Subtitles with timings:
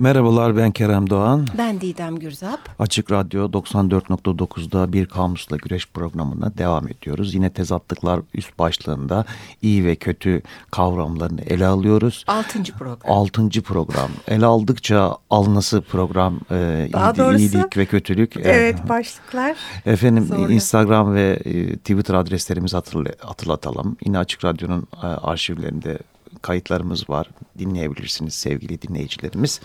[0.00, 1.46] Merhabalar ben Kerem Doğan.
[1.58, 2.60] Ben Didem Gürzap.
[2.78, 7.34] Açık Radyo 94.9'da bir kamusla güreş programına devam ediyoruz.
[7.34, 9.24] Yine tezatlıklar üst başlığında
[9.62, 12.24] iyi ve kötü kavramlarını ele alıyoruz.
[12.26, 13.16] Altıncı program.
[13.16, 14.10] Altıncı program.
[14.28, 18.36] Ele aldıkça alnası program e, Daha doğrusu, iyilik ve kötülük.
[18.36, 19.56] Evet başlıklar.
[19.86, 20.52] Efendim Sonra.
[20.52, 22.76] Instagram ve e, Twitter adreslerimizi
[23.18, 23.96] hatırlatalım.
[24.04, 25.98] Yine Açık Radyo'nun e, arşivlerinde
[26.42, 27.26] kayıtlarımız var.
[27.58, 29.60] Dinleyebilirsiniz sevgili dinleyicilerimiz.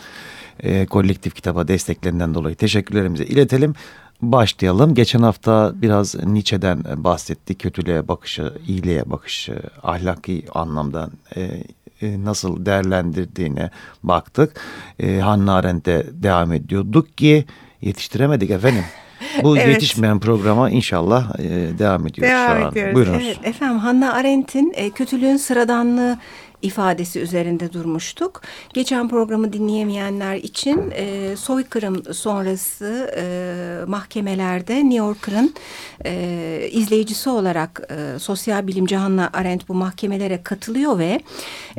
[0.60, 3.74] E, kolektif kitaba desteklerinden dolayı teşekkürlerimizi iletelim.
[4.22, 4.94] Başlayalım.
[4.94, 7.60] Geçen hafta biraz Nietzsche'den bahsettik.
[7.60, 11.64] Kötülüğe bakışı, iyiliğe bakışı, ahlaki anlamda e,
[12.02, 13.70] e, nasıl değerlendirdiğine
[14.04, 14.62] baktık.
[15.00, 17.46] E, Hannah Arendt'e devam ediyorduk ki
[17.82, 18.84] yetiştiremedik efendim.
[19.44, 19.68] Bu evet.
[19.68, 22.72] yetişmeyen programa inşallah e, devam ediyoruz devam şu an.
[22.72, 22.96] Ediyoruz.
[22.96, 23.24] Buyurunuz.
[23.26, 26.18] Evet, efendim Hannah Arendt'in e, kötülüğün sıradanlığı
[26.66, 28.42] ifadesi üzerinde durmuştuk.
[28.74, 33.26] Geçen programı dinleyemeyenler için e, soykırım sonrası e,
[33.88, 35.54] mahkemelerde New Yorker'ın
[36.06, 41.22] e, izleyicisi olarak e, sosyal bilimci Hannah Arendt bu mahkemelere katılıyor ve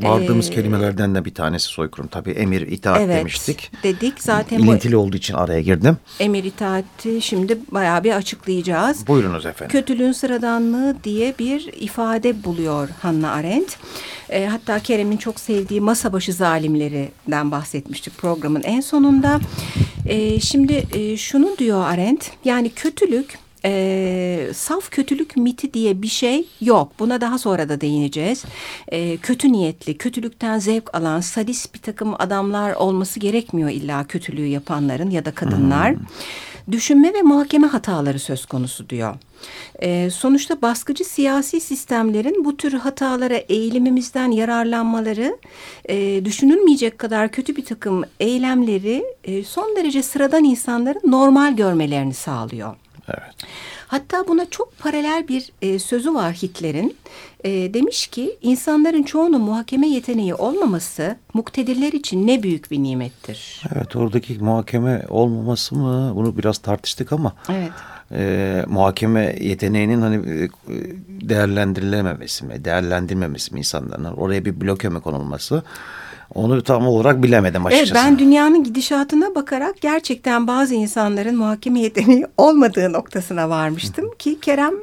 [0.03, 2.09] Vardığımız e, kelimelerden de bir tanesi soykırım.
[2.09, 3.71] Tabii emir itaat evet, demiştik.
[3.83, 4.23] dedik.
[4.23, 5.97] Zaten İlintili bu, olduğu için araya girdim.
[6.21, 9.07] Emir itaati şimdi bayağı bir açıklayacağız.
[9.07, 9.73] Buyurunuz efendim.
[9.73, 13.79] Kötülüğün sıradanlığı diye bir ifade buluyor Hannah Arendt.
[14.31, 19.41] E, hatta Kerem'in çok sevdiği masa başı zalimlerinden bahsetmiştik programın en sonunda.
[20.07, 26.49] E, şimdi e, şunu diyor Arendt, yani kötülük e, saf kötülük miti diye bir şey
[26.61, 26.93] yok.
[26.99, 28.45] Buna daha sonra da değineceğiz.
[28.89, 35.11] E, kötü niyetli, kötülükten zevk alan sadist bir takım adamlar olması gerekmiyor illa kötülüğü yapanların
[35.11, 35.91] ya da kadınlar.
[35.93, 36.07] Hmm.
[36.71, 39.15] Düşünme ve muhakeme hataları söz konusu diyor.
[39.83, 45.39] E, sonuçta baskıcı siyasi sistemlerin bu tür hatalara eğilimimizden yararlanmaları
[45.89, 52.77] e, düşünülmeyecek kadar kötü bir takım eylemleri e, son derece sıradan insanların normal görmelerini sağlıyor.
[53.09, 53.35] Evet.
[53.87, 56.97] Hatta buna çok paralel bir e, sözü var Hitler'in.
[57.45, 63.63] E, demiş ki insanların çoğunun muhakeme yeteneği olmaması muktedirler için ne büyük bir nimettir.
[63.75, 67.33] Evet oradaki muhakeme olmaması mı bunu biraz tartıştık ama.
[67.49, 67.71] Evet.
[68.13, 70.49] E, muhakeme yeteneğinin hani e,
[71.29, 75.63] değerlendirilememesi mi, değerlendirmemesi mi insanların oraya bir bloke mi konulması
[76.37, 77.93] onu tam olarak bilemedim açıkçası.
[77.93, 84.75] Evet ben dünyanın gidişatına bakarak gerçekten bazı insanların muhakeme yeteneği olmadığı noktasına varmıştım ki Kerem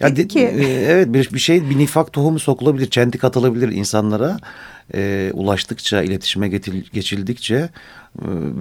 [0.00, 0.40] ya de, ki...
[0.40, 4.36] E, evet bir, bir şey bir nifak tohumu sokulabilir, çentik atılabilir insanlara.
[4.94, 6.48] E, ulaştıkça, iletişime
[6.92, 7.68] geçildikçe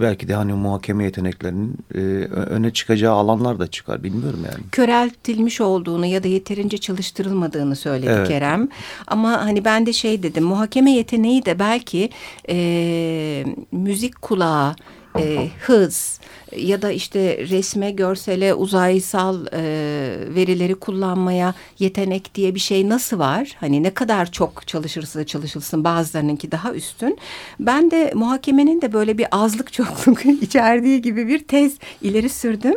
[0.01, 1.99] belki de hani muhakeme yeteneklerinin e,
[2.29, 4.03] öne çıkacağı alanlar da çıkar.
[4.03, 4.63] Bilmiyorum yani.
[4.71, 8.27] Köreltilmiş olduğunu ya da yeterince çalıştırılmadığını söyledi evet.
[8.27, 8.69] Kerem.
[9.07, 12.09] Ama hani ben de şey dedim muhakeme yeteneği de belki
[12.49, 14.75] e, müzik kulağı,
[15.19, 16.19] e, hız
[16.57, 19.61] ya da işte resme, görsele, uzaysal e,
[20.35, 23.55] verileri kullanmaya yetenek diye bir şey nasıl var?
[23.59, 27.17] Hani ne kadar çok çalışırsa çalışılsın bazılarınınki daha üstün.
[27.59, 32.75] Ben de muhakemenin de böyle bir azlık çokluk içerdiği gibi bir tez ileri sürdüm.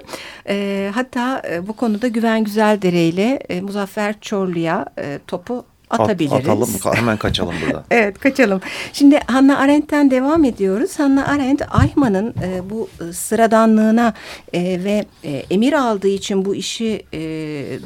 [0.49, 6.33] E, hatta e, bu konuda Güven Güzeldere ile e, Muzaffer Çorlu'ya e, topu atabiliriz.
[6.33, 7.84] At, atalım hemen kaçalım burada.
[7.91, 8.61] evet kaçalım.
[8.93, 10.99] Şimdi Hannah Arendt'ten devam ediyoruz.
[10.99, 14.15] Hannah Arendt Ayman'ın e, bu e, sıradanlığına
[14.53, 17.21] e, ve e, emir aldığı için bu işi e,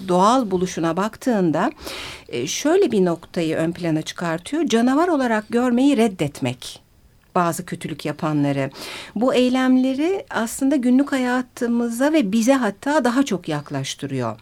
[0.09, 1.71] doğal buluşuna baktığında
[2.29, 4.67] e, şöyle bir noktayı ön plana çıkartıyor.
[4.67, 6.82] Canavar olarak görmeyi reddetmek
[7.35, 8.71] bazı kötülük yapanları.
[9.15, 14.41] Bu eylemleri aslında günlük hayatımıza ve bize hatta daha çok yaklaştırıyor.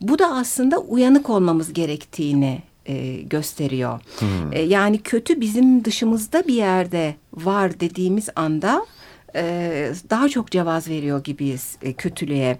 [0.00, 4.00] Bu da aslında uyanık olmamız gerektiğini e, gösteriyor.
[4.18, 4.52] Hmm.
[4.52, 8.86] E, yani kötü bizim dışımızda bir yerde var dediğimiz anda
[9.36, 12.58] e, daha çok cevaz veriyor gibiyiz e, kötülüğe.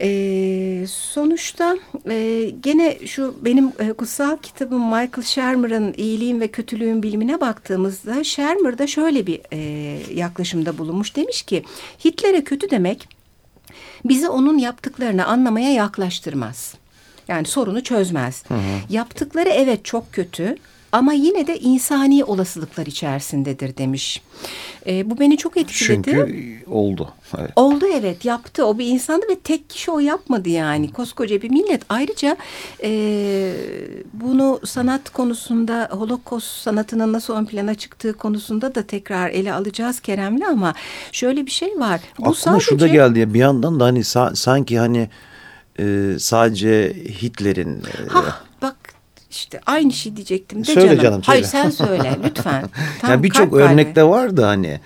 [0.00, 1.76] E, sonuçta
[2.10, 8.78] e, gene şu benim e, kutsal kitabım Michael Shermer'ın iyiliğin ve kötülüğün bilimine baktığımızda Shermer
[8.78, 9.58] da şöyle bir e,
[10.14, 11.16] yaklaşımda bulunmuş.
[11.16, 11.64] Demiş ki
[12.04, 13.08] Hitler'e kötü demek
[14.04, 16.74] bizi onun yaptıklarını anlamaya yaklaştırmaz.
[17.28, 18.44] Yani sorunu çözmez.
[18.48, 18.60] Hı hı.
[18.90, 20.56] Yaptıkları evet çok kötü
[20.92, 24.22] ama yine de insani olasılıklar içerisindedir demiş.
[24.86, 26.02] E, bu beni çok etkiledi.
[26.04, 27.12] Çünkü oldu.
[27.38, 27.50] Evet.
[27.56, 28.66] Oldu evet yaptı.
[28.66, 30.92] O bir insandı ve tek kişi o yapmadı yani.
[30.92, 31.82] Koskoca bir millet.
[31.88, 32.36] Ayrıca
[32.82, 33.52] e,
[34.12, 40.44] bunu sanat konusunda Holocaust sanatının nasıl ön plana çıktığı konusunda da tekrar ele alacağız Kerem'le
[40.50, 40.74] ama
[41.12, 42.00] şöyle bir şey var.
[42.18, 42.64] Bu Aklıma sadece...
[42.64, 45.08] şurada geldi ya bir yandan da hani sa sanki hani
[45.78, 47.76] e, sadece Hitler'in...
[47.78, 48.47] E,
[49.38, 51.02] işte aynı şey diyecektim de söyle canım.
[51.02, 51.26] canım söyle.
[51.26, 52.70] Hayır sen söyle lütfen.
[53.08, 54.80] yani birçok örnekte vardı hani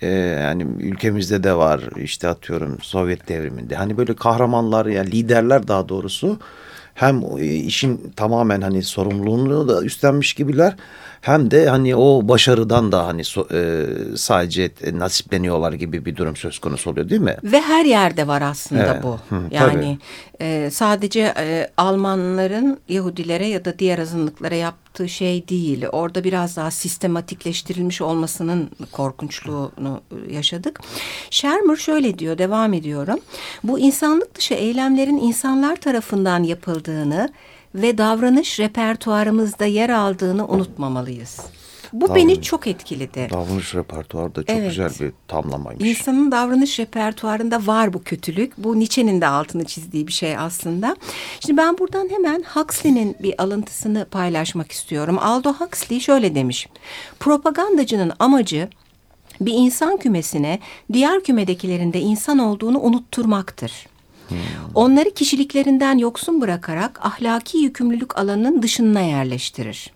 [0.00, 5.88] e, yani ülkemizde de var işte atıyorum Sovyet devriminde hani böyle kahramanlar yani liderler daha
[5.88, 6.38] doğrusu
[6.94, 10.76] hem işin tamamen hani sorumluluğunu da üstlenmiş gibiler
[11.26, 13.86] hem de hani o başarıdan da hani so, e,
[14.16, 17.36] sadece nasipleniyorlar gibi bir durum söz konusu oluyor değil mi?
[17.44, 19.02] Ve her yerde var aslında evet.
[19.02, 19.18] bu.
[19.28, 19.98] Hı, yani
[20.40, 25.86] e, sadece e, Almanların Yahudilere ya da diğer azınlıklara yaptığı şey değil.
[25.92, 30.00] Orada biraz daha sistematikleştirilmiş olmasının korkunçluğunu
[30.30, 30.80] yaşadık.
[31.30, 33.18] Shermer şöyle diyor, devam ediyorum.
[33.64, 37.28] Bu insanlık dışı eylemlerin insanlar tarafından yapıldığını
[37.76, 41.40] ve davranış repertuarımızda yer aldığını unutmamalıyız.
[41.92, 43.28] Bu davranış, beni çok etkiledi.
[43.30, 44.68] Davranış repertuarı da çok evet.
[44.68, 45.88] güzel bir tamlamaymış.
[45.88, 48.52] İnsanın davranış repertuarında var bu kötülük.
[48.58, 50.96] Bu Nietzsche'nin de altını çizdiği bir şey aslında.
[51.40, 55.18] Şimdi ben buradan hemen Huxley'nin bir alıntısını paylaşmak istiyorum.
[55.20, 56.68] Aldo Huxley şöyle demiş.
[57.20, 58.68] Propagandacının amacı
[59.40, 60.58] bir insan kümesine
[60.92, 63.86] diğer kümedekilerin de insan olduğunu unutturmaktır.
[64.28, 64.36] Hmm.
[64.74, 69.90] Onları kişiliklerinden yoksun bırakarak ahlaki yükümlülük alanının dışına yerleştirir.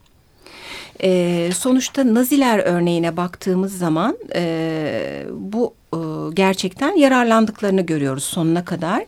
[1.03, 5.99] E, sonuçta Naziler örneğine baktığımız zaman e, bu e,
[6.35, 9.07] gerçekten yararlandıklarını görüyoruz sonuna kadar.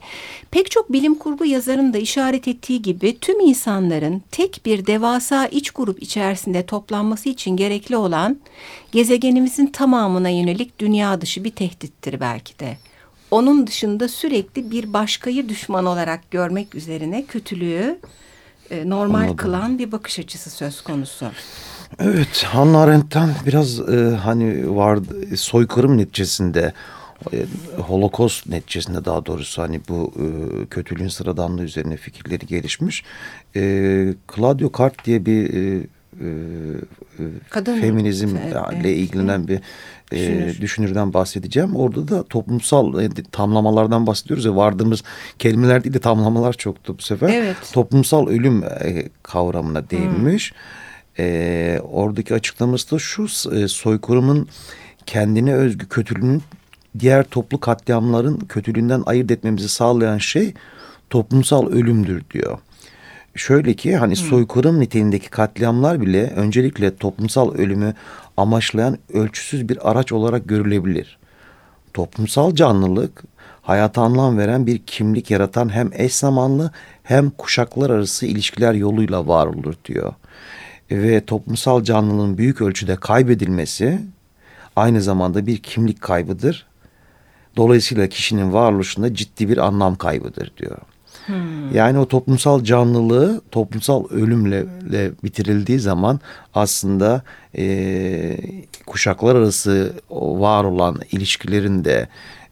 [0.51, 5.71] Pek çok bilim kurgu yazarın da işaret ettiği gibi tüm insanların tek bir devasa iç
[5.71, 8.39] grup içerisinde toplanması için gerekli olan
[8.93, 12.77] gezegenimizin tamamına yönelik dünya dışı bir tehdittir belki de
[13.33, 17.99] onun dışında sürekli bir başkayı düşman olarak görmek üzerine kötülüğü
[18.71, 19.37] e, normal Anladım.
[19.37, 21.27] kılan bir bakış açısı söz konusu.
[21.99, 26.73] Evet Hannah Arendt'ten biraz e, hani vardı soykırım neticesinde
[27.33, 27.47] e,
[27.79, 30.27] Holocaust neticesinde daha doğrusu hani bu e,
[30.67, 33.05] kötülüğün sıradanlığı üzerine fikirleri gelişmiş.
[33.57, 33.61] E,
[34.37, 35.87] Claudio Cart diye bir e,
[37.51, 38.85] Kadın feminizmle evet.
[38.85, 39.61] ilgilenen bir
[40.13, 40.61] e, Düşünür.
[40.61, 41.77] düşünürden bahsedeceğim.
[41.77, 45.03] Orada da toplumsal e, tamlamalardan bahsediyoruz ya vardığımız
[45.39, 47.29] kelimeler değil de tamlamalar çoktu bu sefer.
[47.29, 47.57] Evet.
[47.73, 50.53] Toplumsal ölüm e, kavramına değinmiş.
[50.53, 50.59] Hmm.
[51.19, 54.49] E, oradaki açıklaması da şu e, soykırımın
[55.07, 56.43] kendine özgü kötülüğünün
[56.99, 60.55] diğer toplu katliamların kötülüğünden ayırt etmemizi sağlayan şey
[61.11, 62.59] toplumsal ölümdür diyor.
[63.35, 64.29] Şöyle ki hani hmm.
[64.29, 67.95] soykırım niteliğindeki katliamlar bile öncelikle toplumsal ölümü
[68.37, 71.19] amaçlayan ölçüsüz bir araç olarak görülebilir.
[71.95, 73.23] Toplumsal canlılık
[73.63, 76.71] hayata anlam veren bir kimlik yaratan hem eş zamanlı
[77.03, 80.13] hem kuşaklar arası ilişkiler yoluyla var olur diyor.
[80.91, 83.99] Ve toplumsal canlılığın büyük ölçüde kaybedilmesi
[84.77, 86.67] aynı zamanda bir kimlik kaybıdır.
[87.57, 90.79] Dolayısıyla kişinin varoluşunda ciddi bir anlam kaybıdır diyor.
[91.27, 91.75] Hmm.
[91.75, 94.67] Yani o toplumsal canlılığı toplumsal ölümle
[95.25, 96.21] bitirildiği zaman
[96.55, 97.23] aslında
[97.57, 98.37] e,
[98.87, 102.09] kuşaklar arası var olan ilişkilerin de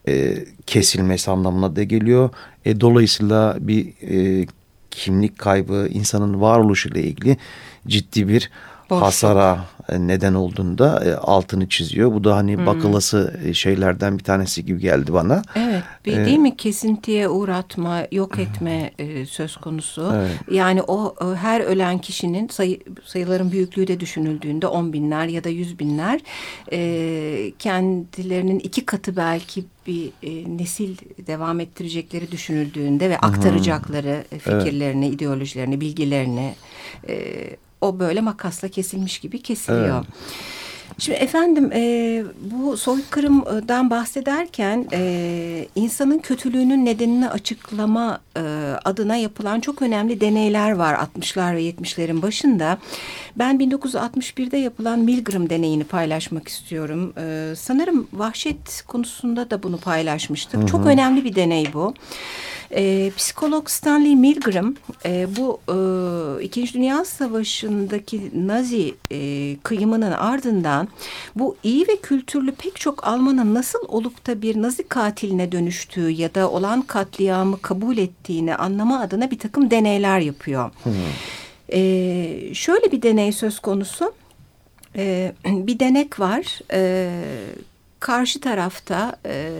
[0.07, 2.29] e, kesilmesi anlamına da geliyor.
[2.65, 4.47] E, dolayısıyla bir e,
[4.91, 7.37] kimlik kaybı insanın varoluşuyla ilgili
[7.87, 8.49] ciddi bir
[8.89, 9.05] Boşluk.
[9.05, 12.13] hasara e, neden olduğunda e, altını çiziyor.
[12.13, 12.65] Bu da hani hmm.
[12.65, 15.41] bakılası e, şeylerden bir tanesi gibi geldi bana.
[15.55, 20.13] Evet bir, ee, değil mi kesintiye uğratma yok etme e, söz konusu.
[20.15, 20.31] Evet.
[20.51, 25.79] Yani o her ölen kişinin sayı, sayıların büyüklüğü de düşünüldüğünde on binler ya da yüz
[25.79, 26.21] binler
[26.71, 30.97] e, kendilerinin iki katı belki bir e, nesil
[31.27, 34.39] devam ettirecekleri düşünüldüğünde ve aktaracakları hmm.
[34.39, 35.15] fikirlerini, evet.
[35.15, 36.53] ideolojilerini, bilgilerini
[37.09, 37.35] e,
[37.81, 39.95] o böyle makasla kesilmiş gibi kesiliyor.
[39.95, 40.07] Evet.
[40.97, 48.41] Şimdi efendim e, bu soykırımdan bahsederken e, insanın kötülüğünün nedenini açıklama e,
[48.85, 52.77] adına yapılan çok önemli deneyler var 60'lar ve 70'lerin başında.
[53.35, 57.13] Ben 1961'de yapılan Milgram deneyini paylaşmak istiyorum.
[57.17, 60.59] E, sanırım vahşet konusunda da bunu paylaşmıştık.
[60.59, 60.67] Hı hı.
[60.67, 61.93] Çok önemli bir deney bu.
[62.73, 64.75] E, psikolog Stanley Milgram
[65.05, 70.87] e, bu e, İkinci Dünya Savaşı'ndaki Nazi e, kıyımının ardından
[71.35, 76.35] bu iyi ve kültürlü pek çok Alman'ın nasıl olup da bir Nazi katiline dönüştüğü ya
[76.35, 80.71] da olan katliamı kabul ettiğini anlama adına bir takım deneyler yapıyor.
[80.83, 80.93] Hmm.
[81.73, 84.13] E, şöyle bir deney söz konusu.
[84.95, 86.59] E, bir denek var.
[86.73, 87.09] E,
[88.01, 89.51] karşı tarafta e,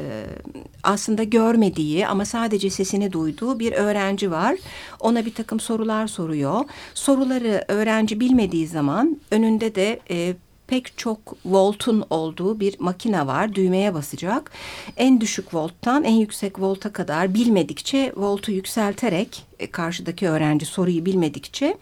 [0.83, 4.57] aslında görmediği ama sadece sesini duyduğu bir öğrenci var.
[4.99, 6.65] Ona bir takım sorular soruyor.
[6.93, 10.35] Soruları öğrenci bilmediği zaman önünde de e,
[10.71, 13.55] pek çok voltun olduğu bir makine var.
[13.55, 14.51] Düğmeye basacak.
[14.97, 21.77] En düşük volttan en yüksek volta kadar bilmedikçe voltu yükselterek e, karşıdaki öğrenci soruyu bilmedikçe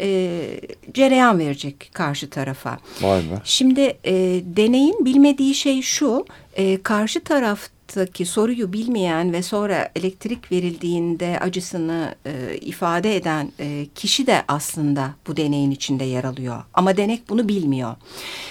[0.00, 0.60] e,
[0.94, 2.78] cereyan verecek karşı tarafa.
[3.00, 3.40] Vay be.
[3.44, 4.12] Şimdi e,
[4.56, 6.26] deneyin bilmediği şey şu
[6.56, 13.86] e, karşı taraf hayattaki soruyu bilmeyen ve sonra elektrik verildiğinde acısını e, ifade eden e,
[13.94, 16.62] kişi de aslında bu deneyin içinde yer alıyor.
[16.74, 17.94] Ama denek bunu bilmiyor.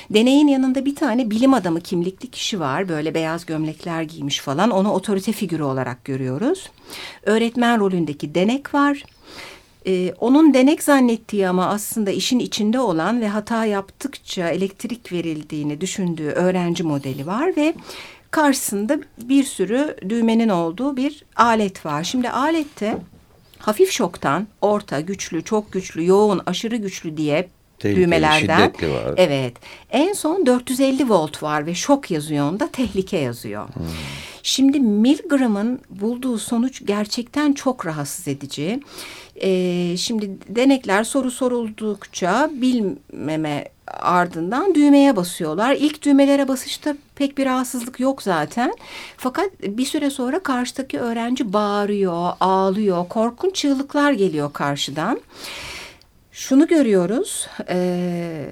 [0.09, 2.89] Deneyin yanında bir tane bilim adamı kimlikli kişi var.
[2.89, 4.69] Böyle beyaz gömlekler giymiş falan.
[4.69, 6.69] Onu otorite figürü olarak görüyoruz.
[7.23, 9.03] Öğretmen rolündeki denek var.
[9.87, 16.29] Ee, onun denek zannettiği ama aslında işin içinde olan ve hata yaptıkça elektrik verildiğini düşündüğü
[16.29, 17.73] öğrenci modeli var ve
[18.33, 22.03] karşısında bir sürü düğmenin olduğu bir alet var.
[22.03, 22.97] Şimdi alette
[23.59, 27.49] hafif şoktan orta, güçlü, çok güçlü, yoğun, aşırı güçlü diye
[27.79, 28.61] Tehlikeli, düğmelerden.
[28.61, 29.13] var.
[29.17, 29.53] Evet.
[29.89, 33.67] En son 450 volt var ve şok yazıyor onda tehlike yazıyor.
[33.73, 33.85] Hmm.
[34.43, 38.79] Şimdi Milgram'ın bulduğu sonuç gerçekten çok rahatsız edici.
[39.35, 45.75] Ee, şimdi denekler soru soruldukça bilmeme ardından düğmeye basıyorlar.
[45.75, 48.73] İlk düğmelere basışta pek bir rahatsızlık yok zaten.
[49.17, 55.21] Fakat bir süre sonra karşıdaki öğrenci bağırıyor, ağlıyor, korkunç çığlıklar geliyor karşıdan.
[56.31, 58.45] Şunu görüyoruz, e,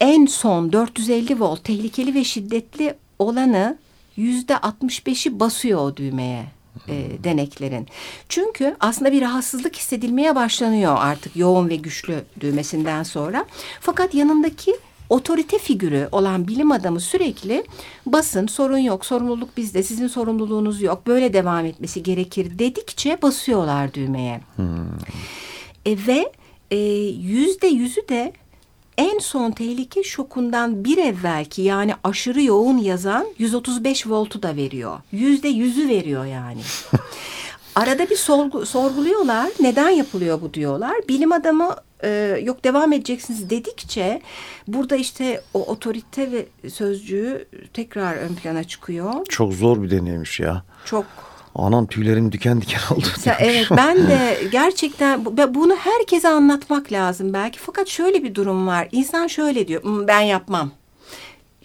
[0.00, 3.76] en son 450 volt tehlikeli ve şiddetli olanı
[4.16, 6.55] yüzde 65'i basıyor o düğmeye
[6.88, 7.86] e, deneklerin.
[8.28, 13.44] Çünkü aslında bir rahatsızlık hissedilmeye başlanıyor artık yoğun ve güçlü düğmesinden sonra.
[13.80, 14.76] Fakat yanındaki
[15.08, 17.64] otorite figürü olan bilim adamı sürekli
[18.06, 24.40] basın sorun yok sorumluluk bizde sizin sorumluluğunuz yok böyle devam etmesi gerekir dedikçe basıyorlar düğmeye.
[24.56, 24.66] Hmm.
[25.86, 26.32] E, ve
[26.70, 28.32] e, yüzde yüzü de
[28.98, 34.98] en son tehlike şokundan bir evvelki yani aşırı yoğun yazan 135 voltu da veriyor.
[35.12, 36.60] Yüzde yüzü veriyor yani.
[37.74, 39.50] Arada bir sorgu, sorguluyorlar.
[39.60, 40.94] Neden yapılıyor bu diyorlar.
[41.08, 44.22] Bilim adamı e, yok devam edeceksiniz dedikçe
[44.68, 49.26] burada işte o otorite ve sözcüğü tekrar ön plana çıkıyor.
[49.28, 50.62] Çok zor bir deneymiş ya.
[50.84, 51.06] Çok
[51.58, 53.06] Anam tüylerim diken diken oldu.
[53.16, 57.58] Mesela, evet ben de gerçekten bunu herkese anlatmak lazım belki.
[57.58, 58.88] Fakat şöyle bir durum var.
[58.92, 60.70] İnsan şöyle diyor hmm, ben yapmam.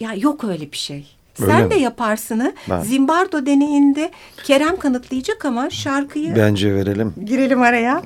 [0.00, 1.06] Ya yok öyle bir şey.
[1.40, 1.70] Öyle Sen mi?
[1.70, 2.52] de yaparsını.
[2.70, 2.80] Ben.
[2.80, 4.10] Zimbardo deneyinde
[4.44, 6.36] Kerem kanıtlayacak ama şarkıyı...
[6.36, 7.14] Bence verelim.
[7.24, 8.02] Girelim araya.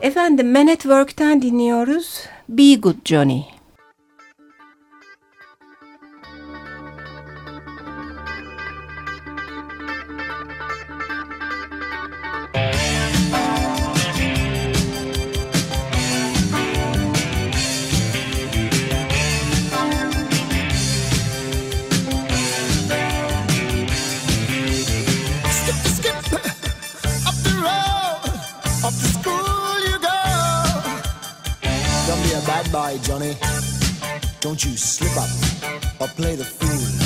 [0.00, 2.20] Efendim Men at Work'ten dinliyoruz.
[2.48, 2.94] Be Good.
[3.04, 3.53] Johnny.
[34.44, 37.03] Don't you slip up or play the fool.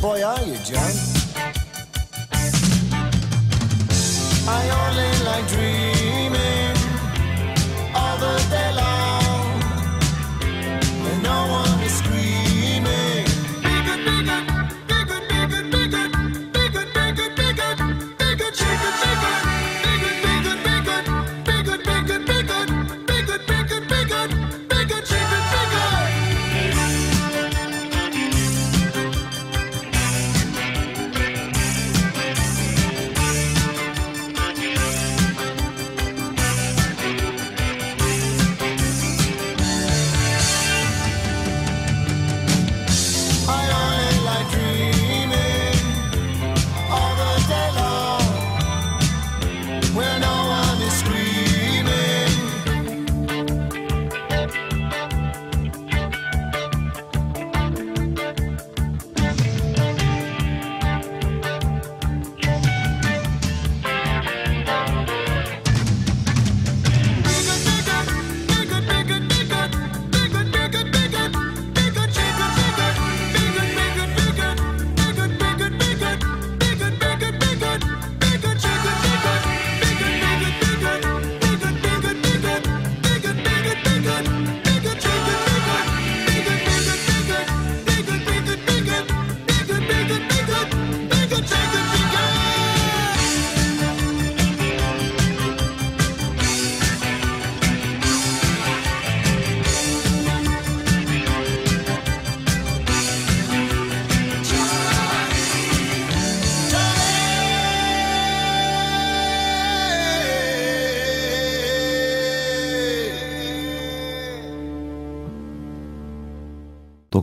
[0.00, 1.17] Boy are you, John?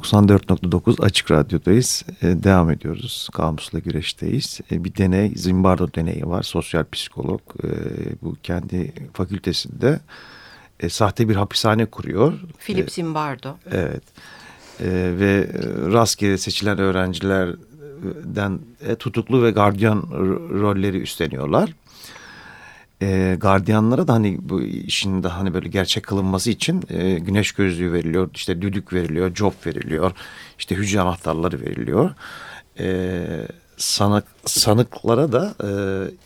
[0.06, 2.04] 94.9 Açık Radyo'dayız.
[2.22, 3.30] E, devam ediyoruz.
[3.34, 4.60] Kamusla güreşteyiz.
[4.72, 6.44] E, bir deney, Zimbardo deneyi var.
[6.44, 7.42] Sosyal psikolog.
[7.64, 7.68] E,
[8.22, 10.00] bu kendi fakültesinde
[10.80, 12.34] e, sahte bir hapishane kuruyor.
[12.60, 13.56] Philip e, Zimbardo.
[13.72, 14.04] Evet.
[14.80, 14.88] E,
[15.20, 15.48] ve
[15.94, 20.02] rastgele seçilen öğrencilerden e, tutuklu ve gardiyan
[20.62, 21.74] rolleri üstleniyorlar
[23.02, 27.94] e, gardiyanlara da hani bu işin de hani böyle gerçek kılınması için e, güneş gözlüğü
[27.94, 30.12] veriliyor, işte düdük veriliyor, job veriliyor,
[30.60, 32.12] işte hücre anahtarları veriliyor.
[32.80, 33.48] E,
[33.78, 35.70] sanık, sanıklara da e,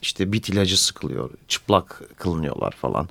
[0.02, 3.10] işte bit ilacı sıkılıyor, çıplak kılınıyorlar falan.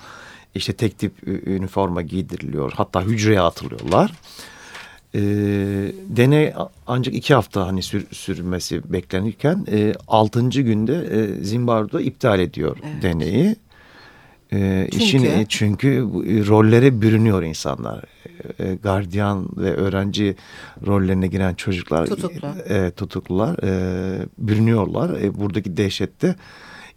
[0.54, 4.12] İşte tek tip üniforma giydiriliyor, hatta hücreye atılıyorlar.
[5.14, 5.20] E,
[6.08, 6.52] deney
[6.86, 13.02] ancak iki hafta hani sür, sürmesi beklenirken e, altıncı günde e, Zimbardo iptal ediyor evet.
[13.02, 13.56] deneyi.
[14.52, 15.04] E, çünkü?
[15.04, 18.04] Işin, çünkü e, rollere bürünüyor insanlar.
[18.58, 20.36] E, gardiyan ve öğrenci
[20.86, 22.48] rollerine giren çocuklar Tutuklu.
[22.68, 25.20] e, tutuklular e, bürünüyorlar.
[25.20, 26.36] E, buradaki dehşette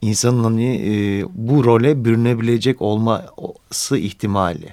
[0.01, 4.67] insanın hani e, bu role bürünebilecek olması ihtimali.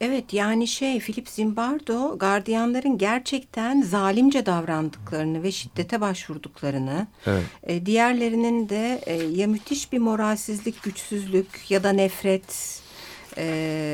[0.00, 7.44] Evet yani şey Philip Zimbardo gardiyanların gerçekten zalimce davrandıklarını ve şiddete başvurduklarını evet.
[7.62, 12.80] e, diğerlerinin de e, ya müthiş bir moralsizlik, güçsüzlük ya da nefret
[13.36, 13.44] e,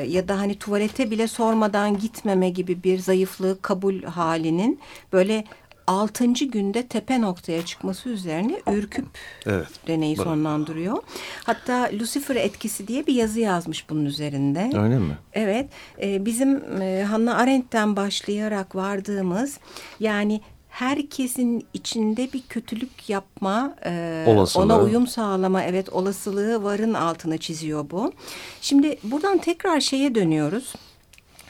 [0.09, 4.81] ya da hani tuvalete bile sormadan gitmeme gibi bir zayıflığı kabul halinin
[5.13, 5.45] böyle
[5.87, 9.07] altıncı günde tepe noktaya çıkması üzerine ürküp
[9.47, 9.67] evet.
[9.87, 10.25] deneyi Bak.
[10.25, 10.99] sonlandırıyor.
[11.45, 14.71] Hatta Lucifer etkisi diye bir yazı yazmış bunun üzerinde.
[14.79, 15.19] Öyle mi?
[15.33, 15.71] Evet.
[16.03, 19.59] E, bizim e, Hannah Arendt'ten başlayarak vardığımız
[20.01, 27.91] yani herkesin içinde bir kötülük yapma, e, ona uyum sağlama, evet olasılığı varın altına çiziyor
[27.91, 28.13] bu.
[28.61, 30.75] Şimdi buradan tekrar şeye dönüyoruz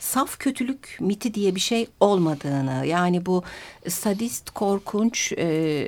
[0.07, 3.43] saf kötülük miti diye bir şey olmadığını yani bu
[3.89, 5.87] sadist korkunç e,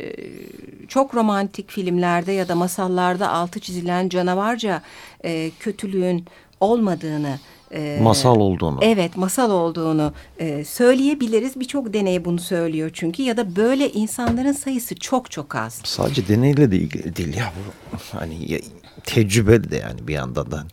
[0.88, 4.82] çok romantik filmlerde ya da masallarda altı çizilen canavarca
[5.24, 6.24] e, kötülüğün
[6.60, 7.38] olmadığını
[7.72, 8.78] e, masal olduğunu.
[8.82, 11.60] Evet masal olduğunu e, söyleyebiliriz.
[11.60, 15.80] Birçok deney bunu söylüyor çünkü ya da böyle insanların sayısı çok çok az.
[15.84, 18.62] Sadece deneyle de ilgili değil ya bu hani
[19.04, 20.64] tecrübe de yani bir yandan da.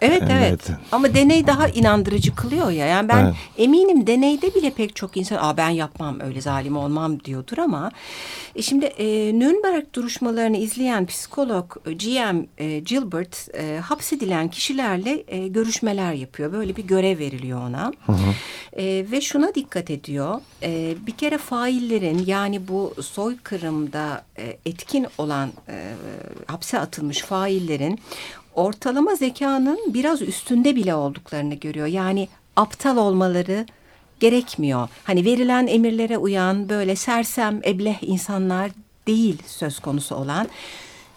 [0.00, 2.86] Evet, evet evet ama deney daha inandırıcı kılıyor ya.
[2.86, 3.34] Yani ben evet.
[3.58, 7.90] eminim deneyde bile pek çok insan Aa, ben yapmam öyle zalim olmam diyordur ama
[8.56, 9.06] e şimdi e,
[9.38, 16.52] Nürnberg duruşmalarını izleyen psikolog e, GM e, Gilbert e, hapsedilen kişilerle e, görüşmeler yapıyor.
[16.52, 17.92] Böyle bir görev veriliyor ona.
[18.06, 18.34] Hı hı.
[18.76, 20.40] E, ve şuna dikkat ediyor.
[20.62, 25.92] E, bir kere faillerin yani bu soykırımda e, etkin olan e,
[26.46, 27.22] hapse atılmış
[27.66, 27.98] faillerin
[28.54, 31.86] ortalama zekanın biraz üstünde bile olduklarını görüyor.
[31.86, 33.66] Yani aptal olmaları
[34.20, 34.88] gerekmiyor.
[35.04, 38.70] Hani verilen emirlere uyan böyle sersem ebleh insanlar
[39.06, 40.48] değil söz konusu olan.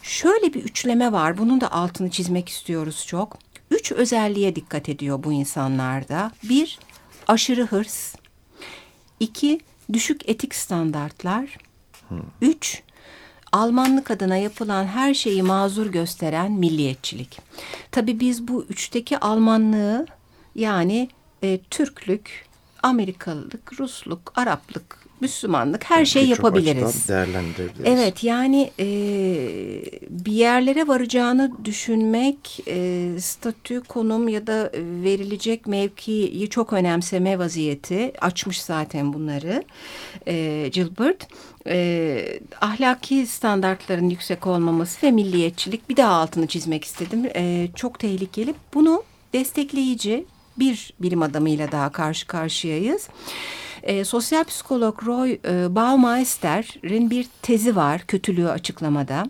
[0.01, 1.37] Şöyle bir üçleme var.
[1.37, 3.37] Bunun da altını çizmek istiyoruz çok.
[3.71, 6.31] Üç özelliğe dikkat ediyor bu insanlarda.
[6.43, 6.79] Bir,
[7.27, 8.15] aşırı hırs.
[9.19, 9.59] İki,
[9.93, 11.57] düşük etik standartlar.
[12.41, 12.83] Üç,
[13.51, 17.39] Almanlık adına yapılan her şeyi mazur gösteren milliyetçilik.
[17.91, 20.05] Tabii biz bu üçteki Almanlığı
[20.55, 21.09] yani
[21.43, 22.45] e, Türklük,
[22.83, 27.09] Amerikalılık, Rusluk, Araplık, Müslümanlık her yani şey yapabiliriz.
[27.09, 27.85] Değerlendirebiliriz.
[27.85, 28.85] Evet yani e,
[30.09, 38.61] bir yerlere varacağını düşünmek e, statü, konum ya da verilecek mevkiyi çok önemseme vaziyeti açmış
[38.61, 39.63] zaten bunları
[40.27, 41.27] e, Gilbert.
[41.67, 47.25] E, ahlaki standartların yüksek olmaması ve milliyetçilik bir daha altını çizmek istedim.
[47.35, 48.53] E, çok tehlikeli.
[48.73, 49.03] Bunu
[49.33, 50.25] destekleyici
[50.59, 53.07] bir bilim adamıyla daha karşı karşıyayız.
[53.83, 59.25] E, sosyal psikolog Roy e, Baumeister'in bir tezi var kötülüğü açıklamada.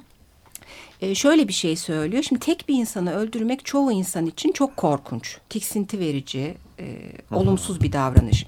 [1.02, 2.24] E, şöyle bir şey söylüyor.
[2.24, 6.86] Şimdi tek bir insanı öldürmek çoğu insan için çok korkunç, tiksinti verici, e,
[7.32, 8.46] olumsuz bir davranış.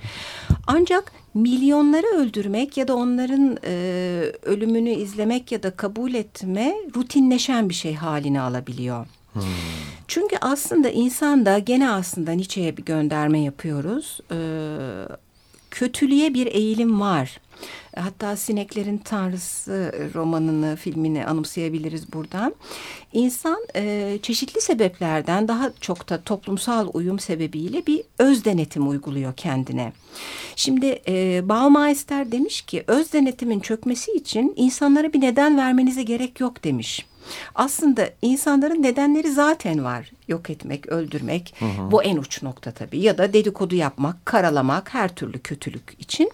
[0.68, 3.72] Ancak milyonları öldürmek ya da onların e,
[4.44, 9.06] ölümünü izlemek ya da kabul etme rutinleşen bir şey haline alabiliyor.
[9.34, 9.42] Hmm.
[10.08, 14.20] Çünkü aslında insanda gene aslında Nietzsche'ye bir gönderme yapıyoruz.
[14.32, 14.36] Ee,
[15.72, 17.40] kötülüğe bir eğilim var.
[17.96, 22.56] Hatta Sineklerin Tanrısı romanını, filmini anımsayabiliriz buradan.
[23.14, 29.94] İnsan e, çeşitli sebeplerden daha çok da toplumsal uyum sebebiyle bir öz denetim uyguluyor kendine.
[30.56, 36.64] Şimdi e, Baumeister demiş ki öz denetimin çökmesi için insanlara bir neden vermenize gerek yok
[36.64, 37.06] demiş.
[37.56, 40.12] Aslında insanların nedenleri zaten var.
[40.28, 41.54] Yok etmek, öldürmek.
[41.60, 41.92] Hı hı.
[41.92, 43.00] Bu en uç nokta tabii.
[43.00, 46.32] Ya da dedikodu yapmak, karalamak her türlü kötülük için.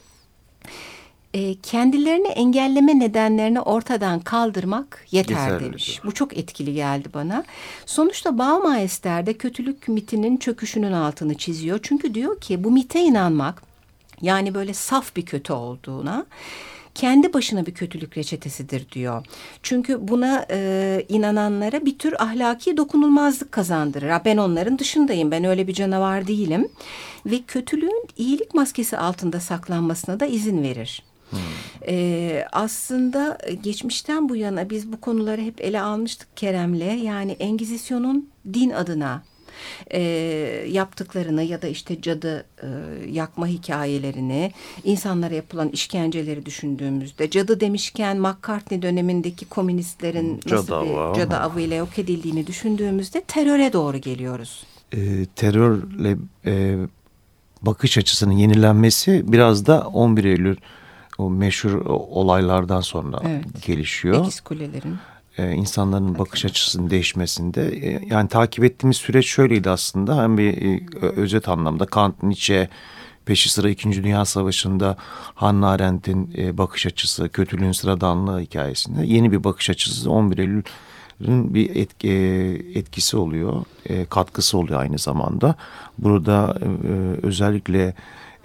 [1.34, 5.88] e, kendilerini engelleme nedenlerini ortadan kaldırmak yeter Yeterli demiş.
[5.88, 6.00] diyor.
[6.06, 7.44] Bu çok etkili geldi bana.
[7.86, 11.80] Sonuçta Baumeister de kötülük mitinin çöküşünün altını çiziyor.
[11.84, 13.62] Çünkü diyor ki bu mite inanmak
[14.22, 16.26] yani böyle saf bir kötü olduğuna
[16.98, 19.26] kendi başına bir kötülük reçetesidir diyor.
[19.64, 24.10] Çünkü buna e, inananlara bir tür ahlaki dokunulmazlık kazandırır.
[24.10, 26.68] Ha, ben onların dışındayım, ben öyle bir canavar değilim.
[27.26, 31.04] Ve kötülüğün iyilik maskesi altında saklanmasına da izin verir.
[31.30, 31.40] Hmm.
[31.88, 37.04] Ee, aslında geçmişten bu yana biz bu konuları hep ele almıştık Kerem'le.
[37.04, 39.24] Yani Engizisyon'un din adına
[39.94, 40.00] e,
[40.70, 42.68] yaptıklarını ya da işte cadı e,
[43.12, 44.52] yakma hikayelerini,
[44.84, 51.16] insanlara yapılan işkenceleri düşündüğümüzde cadı demişken McCartney dönemindeki komünistlerin Cadı nasıl bir avı.
[51.18, 54.64] cadı avıyla yok edildiğini düşündüğümüzde teröre doğru geliyoruz.
[54.94, 56.76] E, terörle e,
[57.62, 60.58] bakış açısının yenilenmesi biraz da 11 Eylül
[61.18, 63.66] o meşhur olaylardan sonra Evet.
[63.66, 64.22] gelişiyor.
[64.22, 64.96] Ekiz kulelerin.
[65.38, 70.86] Ee, insanların bakış açısının değişmesinde e, yani takip ettiğimiz süreç şöyleydi aslında hem bir e,
[71.02, 72.70] özet anlamda Kant, Nietzsche
[73.26, 74.04] peşi sıra 2.
[74.04, 74.98] Dünya Savaşı'nda
[75.36, 81.76] Hannah Arendt'in e, bakış açısı, kötülüğün sıradanlığı hikayesinde yeni bir bakış açısı 11 Eylül'ün bir
[81.76, 85.56] etki, e, etkisi oluyor, e, katkısı oluyor aynı zamanda.
[85.98, 86.90] Burada e,
[87.26, 87.94] özellikle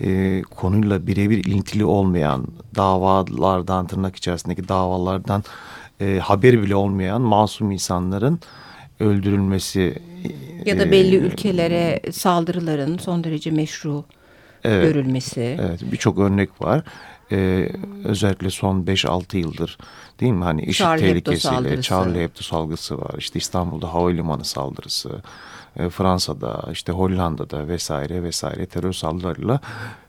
[0.00, 5.44] e, konuyla birebir ilintili olmayan davalardan tırnak içerisindeki davalardan
[6.02, 8.40] e, haberi bile olmayan masum insanların
[9.00, 9.98] öldürülmesi
[10.66, 14.04] Ya da e, belli ülkelere saldırıların son derece meşru
[14.64, 15.58] evet, görülmesi.
[15.60, 16.82] Evet birçok örnek var.
[17.32, 17.68] Ee,
[18.04, 19.78] özellikle son 5-6 yıldır
[20.20, 20.44] değil mi?
[20.44, 21.82] Hani Hebdo tehlikesiyle.
[21.82, 23.14] Charlie Hebdo salgısı var.
[23.18, 25.10] İşte İstanbul'da havalimanı saldırısı,
[25.76, 29.60] e, Fransa'da, işte Hollanda'da vesaire vesaire terör saldırılarıyla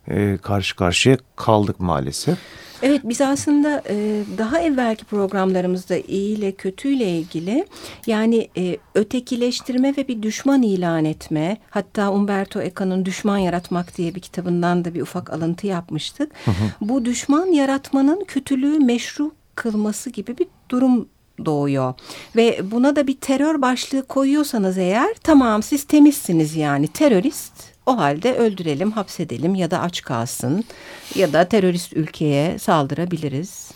[0.08, 2.38] e, karşı karşıya kaldık maalesef.
[2.82, 7.66] Evet biz aslında e, daha evvelki programlarımızda iyi ile kötüyle ilgili
[8.08, 14.20] yani e, ötekileştirme ve bir düşman ilan etme hatta Umberto Eco'nun Düşman Yaratmak diye bir
[14.20, 16.32] kitabından da bir ufak alıntı yapmıştık.
[16.82, 21.10] Bu düşman yaratmanın kötülüğü meşru kılması gibi bir durum
[21.46, 21.94] doğuyor.
[22.36, 27.54] Ve buna da bir terör başlığı koyuyorsanız eğer tamam siz temizsiniz yani terörist
[27.86, 30.64] o halde öldürelim, hapsedelim ya da aç kalsın
[31.16, 33.72] ya da terörist ülkeye saldırabiliriz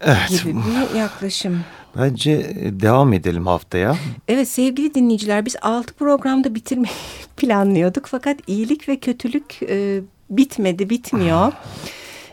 [0.00, 0.44] Evet.
[0.44, 1.60] gibi bir yaklaşım.
[1.98, 3.96] Bence e, devam edelim haftaya.
[4.28, 6.94] Evet sevgili dinleyiciler biz altı programda bitirmeyi
[7.36, 11.52] planlıyorduk fakat iyilik ve kötülük e, bitmedi, bitmiyor.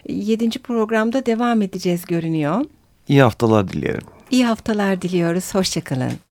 [0.10, 2.66] Yedinci programda devam edeceğiz görünüyor.
[3.08, 4.08] İyi haftalar dilerim.
[4.32, 5.56] İyi haftalar diliyoruz.
[5.56, 6.13] Hoşçakalın.